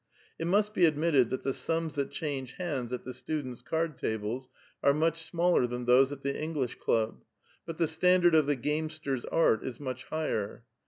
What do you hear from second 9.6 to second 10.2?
is much